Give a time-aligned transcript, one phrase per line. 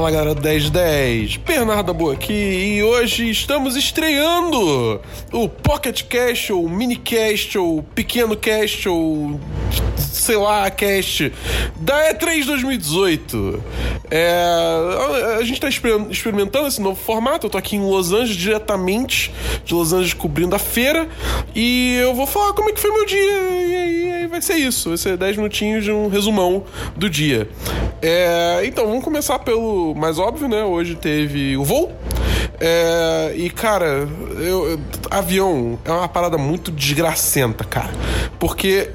[0.00, 4.98] Fala galera 1010, Bernardo Boa aqui e hoje estamos estreando
[5.30, 9.38] o Pocket Cast ou Mini Cast ou Pequeno Cast ou
[9.98, 11.32] sei lá, cast
[11.76, 13.62] da E3 2018.
[14.10, 17.46] É, a gente está experimentando esse novo formato.
[17.46, 19.32] Eu tô aqui em Los Angeles, diretamente
[19.64, 21.08] de Los Angeles, cobrindo a feira.
[21.54, 23.18] E eu vou falar como é que foi meu dia.
[23.18, 24.90] E aí vai ser isso.
[24.90, 26.64] Vai ser 10 minutinhos de um resumão
[26.96, 27.48] do dia.
[28.02, 30.64] É, então, vamos começar pelo mais óbvio, né?
[30.64, 31.92] Hoje teve o voo.
[32.58, 34.08] É, e, cara,
[34.38, 37.90] eu, avião é uma parada muito desgracenta, cara.
[38.38, 38.90] Porque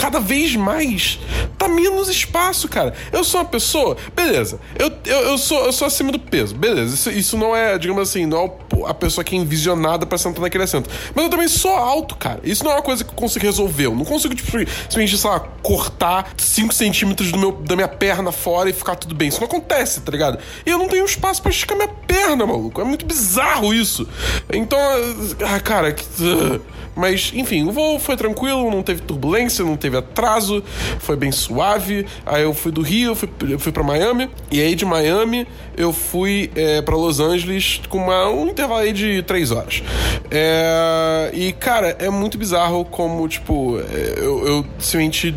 [0.00, 1.18] cada vez mais
[1.58, 2.94] tá menos espaço, cara.
[3.12, 6.94] Eu sou uma pessoa, beleza, eu, eu, eu sou, eu sou acima do peso, beleza.
[6.94, 10.40] Isso, isso não é, digamos assim, não é a pessoa que é envisionada pra sentar
[10.40, 10.88] naquele assento.
[11.14, 12.40] Mas eu também sou alto, cara.
[12.42, 13.86] Isso não é uma coisa que eu consigo resolver.
[13.86, 18.32] Eu não consigo, tipo, simplesmente, sei lá, cortar 5 centímetros do meu, da minha perna
[18.32, 19.28] fora e ficar tudo bem.
[19.28, 20.38] Isso não acontece, tá ligado?
[20.64, 22.80] E eu não tenho espaço para esticar minha perna, maluco.
[22.80, 24.08] É muito bizarro isso.
[24.50, 24.78] Então,
[25.46, 26.04] ah, cara, que.
[26.94, 30.62] Mas, enfim, o voo foi tranquilo, não teve turbulência, não teve atraso,
[30.98, 32.06] foi bem suave.
[32.24, 35.46] Aí eu fui do Rio, fui, fui para Miami, e aí de Miami
[35.76, 39.82] eu fui é, para Los Angeles com uma, um intervalo aí de três horas.
[40.30, 45.34] É, e, cara, é muito bizarro como, tipo, é, eu, eu simplesmente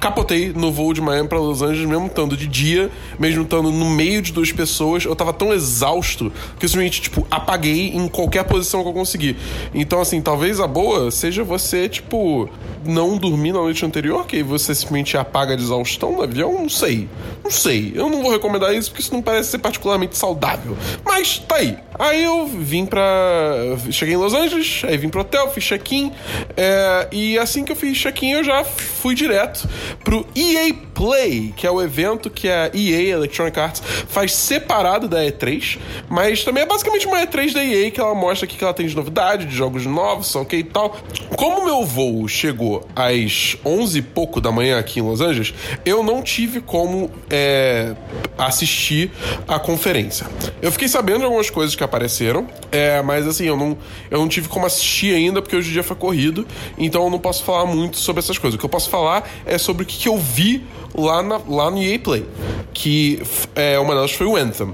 [0.00, 3.90] capotei no voo de Miami para Los Angeles, mesmo estando de dia, mesmo estando no
[3.90, 5.04] meio de duas pessoas.
[5.04, 9.36] Eu tava tão exausto que eu simplesmente, tipo, apaguei em qualquer posição que eu consegui.
[9.74, 12.48] Então, assim, talvez a boa seja você, tipo,
[12.84, 13.91] não dormir na noite anterior,
[14.26, 17.08] que você simplesmente apaga de exaustão no avião, não sei.
[17.42, 17.92] Não sei.
[17.94, 20.76] Eu não vou recomendar isso porque isso não parece ser particularmente saudável.
[21.04, 21.76] Mas tá aí.
[21.98, 23.54] Aí eu vim pra.
[23.90, 26.12] Cheguei em Los Angeles, aí vim pro hotel, fiz check-in.
[26.56, 27.08] É...
[27.12, 29.68] E assim que eu fiz check-in, eu já fui direto
[30.02, 35.24] pro EA Play, que é o evento que a EA Electronic Arts faz separado da
[35.24, 38.74] E3, mas também é basicamente uma E3 da EA que ela mostra aqui que ela
[38.74, 40.96] tem de novidade, de jogos novos, ok e tal.
[41.36, 45.52] Como meu voo chegou às 11 e pouco da manhã aqui em Los Angeles,
[45.84, 47.94] eu não tive como é,
[48.38, 49.10] assistir
[49.46, 50.26] a conferência.
[50.60, 53.76] Eu fiquei sabendo de algumas coisas que apareceram, é, mas assim, eu não,
[54.10, 56.46] eu não tive como assistir ainda porque hoje o dia foi corrido,
[56.78, 58.56] então eu não posso falar muito sobre essas coisas.
[58.56, 60.62] O que eu posso falar é sobre o que, que eu vi
[60.94, 62.26] lá, na, lá no EA Play.
[62.72, 63.22] Que
[63.54, 64.72] é, uma delas foi o Anthem.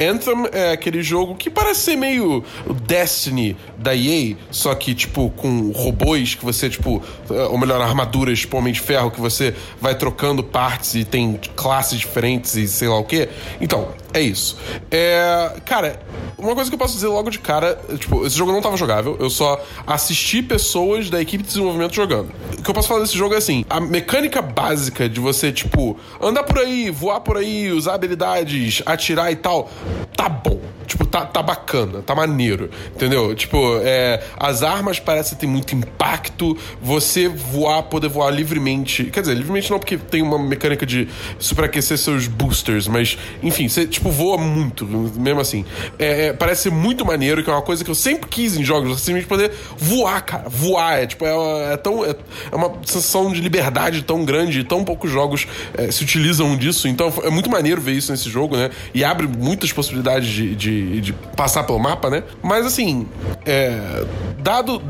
[0.00, 2.42] Anthem é aquele jogo que parece ser meio
[2.86, 7.02] Destiny da EA, só que, tipo, com robôs que você, tipo,
[7.50, 11.98] ou melhor, armaduras, tipo, Homem de Ferro, que você vai trocando partes e tem classes
[11.98, 13.28] diferentes e sei lá o que.
[13.60, 14.56] Então, é isso.
[14.90, 16.00] É, cara,
[16.38, 19.16] uma coisa que eu posso dizer logo de cara, tipo, esse jogo não estava jogável,
[19.18, 22.30] eu só assisti pessoas da equipe de desenvolvimento jogando.
[22.58, 25.98] O que eu posso falar desse jogo é assim, a mecânica básica de você, tipo,
[26.20, 29.70] andar por aí, voar por aí, usar habilidades, atirar e tal,
[30.16, 30.60] tá bom.
[30.86, 33.34] Tipo, tá, tá bacana, tá maneiro, entendeu?
[33.34, 39.04] Tipo, é, as armas parecem ter muito impacto, você voar, poder voar livremente.
[39.06, 41.08] Quer dizer, livremente não, porque tem uma mecânica de
[41.40, 45.64] superaquecer seus boosters, mas, enfim, você, tipo, voa muito, mesmo assim.
[45.98, 49.00] É, é, parece muito maneiro, que é uma coisa que eu sempre quis em jogos,
[49.00, 50.48] simplesmente poder voar, cara.
[50.48, 52.04] Voar, é, tipo, é, é tão.
[52.04, 52.10] É,
[52.50, 57.12] é, uma sensação de liberdade tão grande, tão poucos jogos é, se utilizam disso, então
[57.22, 58.70] é muito maneiro ver isso nesse jogo, né?
[58.94, 62.22] E abre muitas possibilidades de, de de, passar pelo mapa, né?
[62.42, 63.06] Mas assim,
[63.44, 64.04] é,
[64.38, 64.82] dado,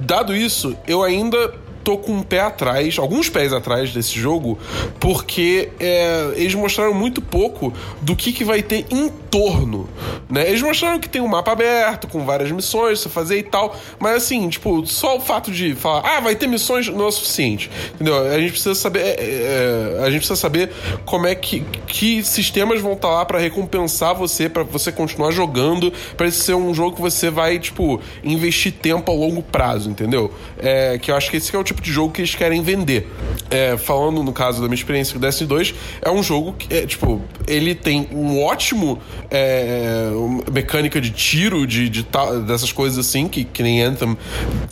[0.00, 1.52] dado isso, eu ainda
[1.84, 4.58] tô com um pé atrás, alguns pés atrás desse jogo,
[4.98, 9.88] porque é, eles mostraram muito pouco do que, que vai ter em torno,
[10.28, 10.48] né?
[10.48, 14.16] Eles mostraram que tem um mapa aberto, com várias missões pra fazer e tal, mas
[14.16, 18.16] assim, tipo, só o fato de falar, ah, vai ter missões não é suficiente, entendeu?
[18.32, 20.72] A gente precisa saber, é, é, a gente precisa saber
[21.04, 25.32] como é que, que sistemas vão estar tá lá para recompensar você, para você continuar
[25.32, 30.32] jogando, para ser um jogo que você vai, tipo, investir tempo a longo prazo, entendeu?
[30.58, 33.10] É, que eu acho que esse é o tipo de jogo que eles querem vender.
[33.50, 36.86] É, falando no caso da minha experiência com Destiny 2, é um jogo que, é,
[36.86, 38.98] tipo, ele tem um ótimo
[39.30, 40.10] é,
[40.52, 42.06] mecânica de tiro, de, de
[42.46, 44.16] dessas coisas assim, que, que nem Anthem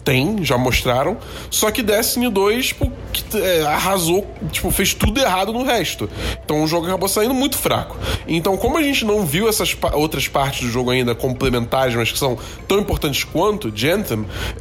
[0.04, 1.16] tem, já mostraram.
[1.50, 6.10] Só que Destiny 2, tipo, que, é, arrasou, tipo, fez tudo errado no resto.
[6.44, 7.96] Então o jogo acabou saindo muito fraco.
[8.26, 12.10] Então, como a gente não viu essas pa outras partes do jogo ainda complementares, mas
[12.10, 13.92] que são tão importantes quanto de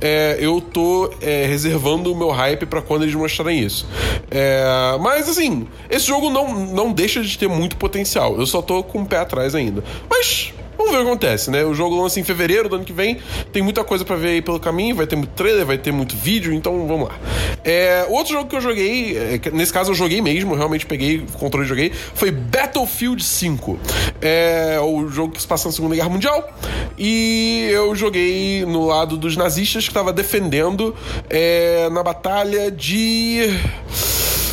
[0.02, 3.88] é, eu tô é, reservando o meu hype para quando eles mostrarem isso.
[4.30, 8.38] É, mas assim, esse jogo não, não deixa de ter muito potencial.
[8.38, 9.84] Eu só tô com o pé atrás ainda.
[10.10, 11.64] Mas vamos ver o que acontece, né?
[11.64, 13.20] O jogo lança em fevereiro do ano que vem,
[13.52, 16.16] tem muita coisa para ver aí pelo caminho, vai ter muito trailer, vai ter muito
[16.16, 17.16] vídeo, então vamos lá.
[17.64, 21.38] É, outro jogo que eu joguei, é, nesse caso eu joguei mesmo, realmente peguei o
[21.38, 23.80] controle e joguei, foi Battlefield 5.
[24.22, 26.50] É o jogo que se passa na Segunda Guerra Mundial
[26.98, 30.96] e eu joguei no lado dos nazistas que estava defendendo
[31.30, 33.50] é, na batalha de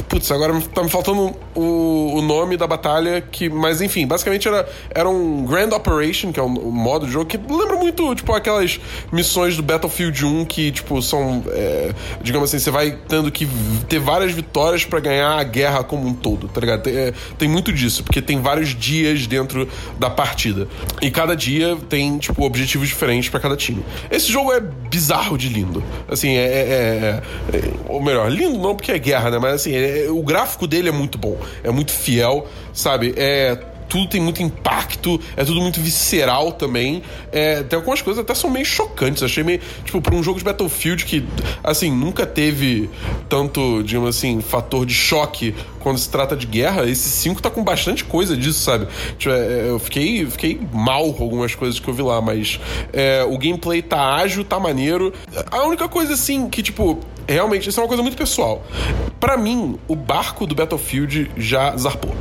[0.08, 4.66] Putz, agora tá me faltando o, o nome da batalha, que, mas enfim, basicamente era,
[4.90, 8.32] era um Grand Operation, que é um, um modo de jogo que lembra muito, tipo,
[8.32, 8.80] aquelas
[9.12, 13.46] missões do Battlefield 1 que, tipo, são, é, digamos assim, você vai tendo que
[13.86, 16.82] ter várias vitórias para ganhar a guerra como um todo, tá ligado?
[16.82, 19.68] Tem, é, tem muito disso, porque tem vários dias dentro
[19.98, 20.68] da partida.
[21.02, 23.84] E cada dia tem, tipo, objetivos diferentes para cada time.
[24.10, 25.82] Esse jogo é bizarro de lindo.
[26.08, 27.22] Assim, é, é,
[27.52, 29.38] é, é Ou melhor, lindo não porque é guerra, né?
[29.38, 33.14] Mas assim, é, é, o gráfico dele é muito bom, é muito fiel, sabe?
[33.16, 33.58] É
[33.88, 37.02] tudo tem muito impacto, é tudo muito visceral também.
[37.32, 39.22] É, tem algumas coisas até são meio chocantes.
[39.22, 39.60] Achei meio.
[39.84, 41.24] Tipo, pra um jogo de Battlefield que,
[41.64, 42.90] assim, nunca teve
[43.28, 47.64] tanto, digamos assim, fator de choque quando se trata de guerra, esse 5 tá com
[47.64, 48.86] bastante coisa disso, sabe?
[49.16, 52.60] Tipo, é, eu fiquei, fiquei mal com algumas coisas que eu vi lá, mas
[52.92, 55.12] é, o gameplay tá ágil, tá maneiro.
[55.50, 58.62] A única coisa, assim, que, tipo, realmente, isso é uma coisa muito pessoal.
[59.20, 62.14] Para mim, o barco do Battlefield já zarpou.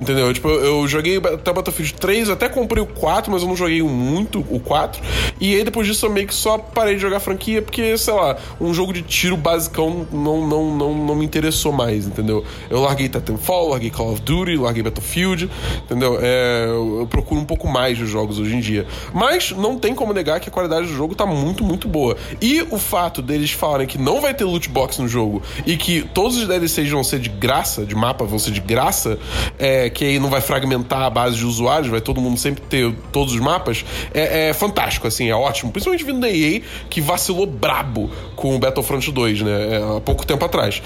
[0.00, 0.32] Entendeu?
[0.34, 4.44] Tipo, eu, joguei até Battlefield 3, até comprei o 4, mas eu não joguei muito
[4.50, 5.00] o 4.
[5.40, 8.36] E aí depois disso eu meio que só parei de jogar franquia, porque, sei lá,
[8.60, 12.44] um jogo de tiro basicão não, não, não, não me interessou mais, entendeu?
[12.68, 15.48] Eu larguei Titanfall, larguei Call of Duty, larguei Battlefield,
[15.84, 16.18] entendeu?
[16.20, 18.86] É, eu procuro um pouco mais de jogos hoje em dia.
[19.14, 22.16] Mas não tem como negar que a qualidade do jogo tá muito, muito boa.
[22.40, 26.02] E o fato deles falarem que não vai ter loot box no jogo e que
[26.12, 29.18] todos os DLCs vão ser de graça, de mapa vão ser de graça,
[29.58, 32.94] é, que aí não vai fragmentar a base de usuários, vai todo mundo sempre ter
[33.10, 35.72] todos os mapas, é, é fantástico, assim, é ótimo.
[35.72, 40.26] Principalmente vindo da EA, que vacilou brabo com o Battlefront 2, né, é, há pouco
[40.26, 40.82] tempo atrás.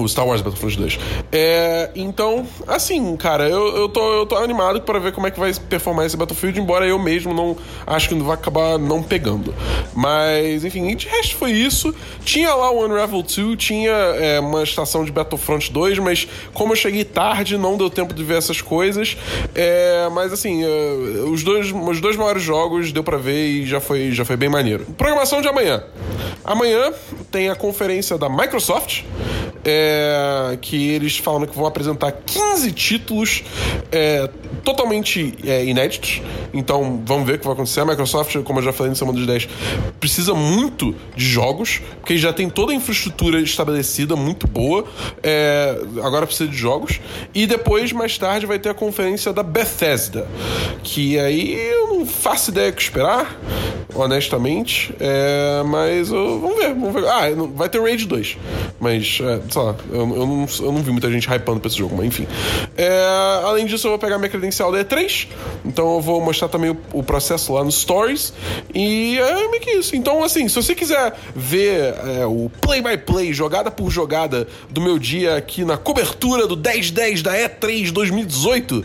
[0.00, 0.98] O Star Wars Battlefront 2.
[1.32, 5.38] É, então, assim, cara, eu, eu, tô, eu tô animado para ver como é que
[5.38, 7.56] vai performar esse Battlefield, embora eu mesmo não
[7.86, 9.54] acho que vai acabar não pegando.
[9.94, 11.94] Mas, enfim, de resto foi isso.
[12.24, 16.76] Tinha lá o Unravel 2, tinha é, uma estação de Battlefront 2, mas como eu
[16.76, 19.16] cheguei tarde, não deu tempo de ver essas coisas.
[19.54, 23.80] É, mas, assim, é, os, dois, os dois maiores jogos deu para ver e já
[23.80, 24.84] foi, já foi bem maneiro.
[24.96, 25.82] Programação de amanhã.
[26.44, 26.92] Amanhã
[27.30, 29.02] tem a conferência da Microsoft
[29.64, 33.42] é, que eles falam que vão apresentar 15 títulos
[33.90, 34.28] é,
[34.64, 36.20] totalmente é, inéditos.
[36.52, 37.80] Então vamos ver o que vai acontecer.
[37.80, 39.48] A Microsoft, como eu já falei no Semana dos 10,
[40.00, 44.84] precisa muito de jogos, porque já tem toda a infraestrutura estabelecida, muito boa.
[45.22, 47.00] É, agora precisa de jogos.
[47.34, 50.26] E depois, mais tarde, vai ter a conferência da Bethesda,
[50.82, 53.38] que aí eu não faço ideia o que esperar,
[54.02, 54.94] honestamente.
[55.00, 57.06] É, mas eu, vamos ver, vamos ver.
[57.08, 57.22] Ah,
[57.54, 58.36] vai ter Raid 2.
[58.80, 61.78] Mas, é, sei lá, eu, eu, não, eu não vi muita gente hypando pra esse
[61.78, 62.26] jogo, mas enfim.
[62.76, 65.28] É, além disso, eu vou pegar minha credencial da E3.
[65.64, 68.32] Então eu vou mostrar também o, o processo lá no Stories.
[68.74, 69.96] E é meio que isso.
[69.96, 75.36] Então, assim, se você quiser ver é, o play-by-play, jogada por jogada do meu dia
[75.36, 78.84] aqui na cobertura do 1010 da E3 2018,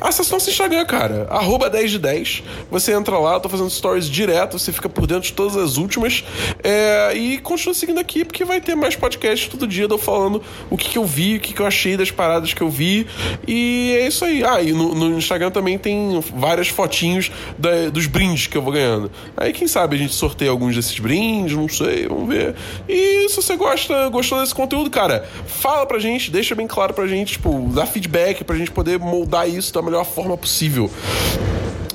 [0.00, 1.26] acesse nosso Instagram, cara.
[1.30, 2.42] Arroba 10 de 10.
[2.70, 5.76] Você entra lá, eu tô fazendo stories direto, você fica por dentro de todas as
[5.76, 6.24] últimas.
[6.62, 10.76] É, e continua seguindo aqui, porque vai ter mais podcasts todo dia eu falando o
[10.76, 13.06] que, que eu vi, o que, que eu achei das paradas que eu vi.
[13.46, 14.44] E é isso aí.
[14.44, 15.78] Ah, e no, no Instagram também
[16.20, 19.10] várias fotinhos da, dos brindes que eu vou ganhando.
[19.36, 22.54] Aí quem sabe a gente sorteia alguns desses brindes, não sei, vamos ver.
[22.88, 27.06] E se você gosta, gostou desse conteúdo, cara, fala pra gente, deixa bem claro pra
[27.06, 30.90] gente, tipo, dá feedback pra gente poder moldar isso da melhor forma possível.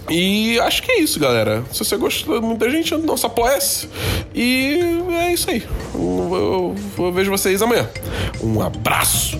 [0.10, 1.64] E acho que é isso, galera.
[1.72, 3.88] Se você gostou muita gente, nossa apoia-se.
[4.34, 4.80] E
[5.12, 5.64] é isso aí.
[5.94, 7.88] Eu, eu, eu vejo vocês amanhã.
[8.42, 9.40] Um abraço.